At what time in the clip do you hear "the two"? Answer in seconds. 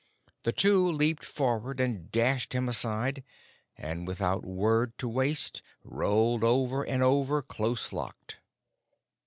0.41-0.87